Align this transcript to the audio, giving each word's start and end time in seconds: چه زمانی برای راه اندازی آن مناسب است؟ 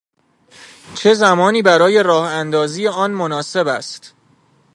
چه 0.95 1.13
زمانی 1.13 1.61
برای 1.61 2.03
راه 2.03 2.29
اندازی 2.31 2.87
آن 2.87 3.11
مناسب 3.11 3.67
است؟ 3.67 4.13